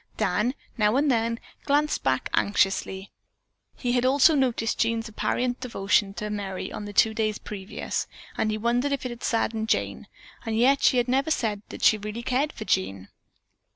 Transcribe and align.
Dan, 0.17 0.55
now 0.79 0.95
and 0.95 1.11
then, 1.11 1.39
glanced 1.65 2.01
back 2.01 2.27
anxiously. 2.33 3.11
He 3.75 3.93
also 4.01 4.33
had 4.33 4.39
noted 4.39 4.73
Jean's 4.75 5.07
apparent 5.07 5.59
devotion 5.59 6.15
to 6.15 6.31
Merry 6.31 6.71
on 6.71 6.85
the 6.85 6.91
two 6.91 7.13
days 7.13 7.37
previous, 7.37 8.07
and 8.35 8.49
he 8.49 8.57
wondered 8.57 8.93
if 8.93 9.05
it 9.05 9.11
had 9.11 9.21
saddened 9.23 9.69
Jane, 9.69 10.07
and 10.43 10.57
yet 10.57 10.81
she 10.81 10.97
had 10.97 11.07
never 11.07 11.29
said 11.29 11.61
that 11.69 11.83
she 11.83 11.99
really 11.99 12.23
cared 12.23 12.51
for 12.51 12.65
Jean. 12.65 13.09